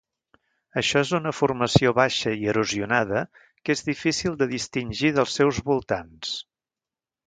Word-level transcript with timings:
Això 0.81 1.03
és 1.05 1.11
una 1.17 1.33
formació 1.39 1.91
baixa 1.99 2.33
i 2.45 2.49
erosionada 2.55 3.23
que 3.41 3.77
és 3.77 3.87
difícil 3.93 4.43
de 4.43 4.51
distingir 4.59 5.17
dels 5.21 5.41
seus 5.43 5.65
voltants. 5.73 6.39